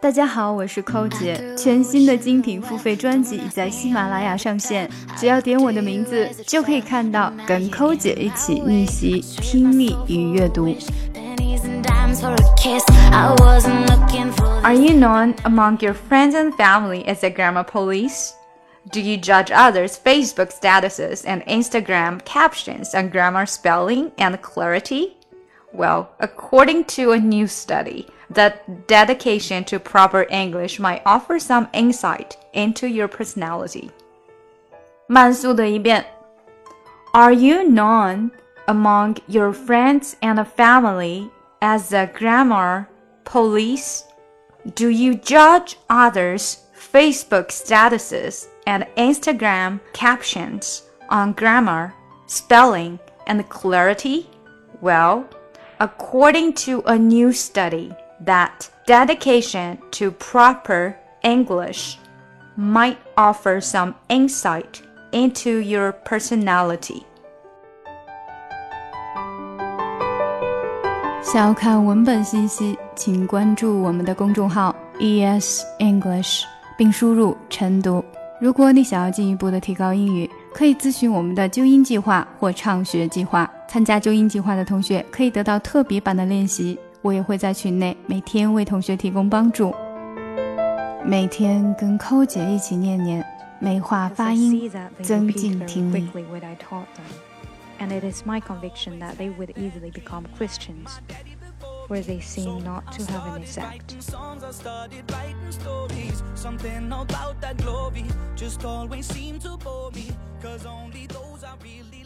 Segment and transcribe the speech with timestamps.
[0.00, 1.56] 大家好，我是寇姐。
[1.56, 4.86] 全新的精品付费专辑已在喜马拉雅上线，
[5.16, 10.76] 只要点我的名字，就可以看到跟寇姐一起逆袭听力与阅读。
[14.62, 18.32] Are you known among your friends and family as a grammar police?
[18.92, 25.16] Do you judge others' Facebook statuses and Instagram captions on grammar spelling and clarity?
[25.72, 32.36] Well, according to a new study, that dedication to proper English might offer some insight
[32.52, 33.90] into your personality.
[35.06, 36.06] 慢速的一遍.
[37.12, 38.30] Are you known
[38.66, 41.30] among your friends and family
[41.60, 42.86] as a grammar
[43.24, 44.02] police?
[44.74, 51.92] Do you judge others' Facebook statuses and Instagram captions on grammar,
[52.26, 54.26] spelling, and clarity?
[54.80, 55.26] Well,
[55.78, 57.92] according to a new study,
[58.24, 61.96] that dedication to proper English
[62.56, 64.80] might offer some insight
[65.12, 67.02] into your personality.
[71.22, 76.44] 想要看文本信息，请关注我们的公众号 ES English，
[76.76, 78.04] 并输入晨读。
[78.40, 83.49] 如果你想要进一步的提高英语， 可以咨询我们的纠音计划或畅学计划。
[83.67, 86.77] 参加纠音计划的同学可以得到特别版的练习。
[87.01, 89.73] 我也会在群内每天为同学提供帮助，
[91.05, 93.25] 每天跟扣姐一起念念，
[93.59, 94.69] 美化发音，
[95.01, 96.09] 增进听力。
[97.79, 100.99] And it is my conviction that they would easily become Christians,
[101.87, 103.95] where they seem not to have any sect.
[106.35, 108.03] Something about that glory
[108.35, 111.98] just always seemed to bore me, cause only those I really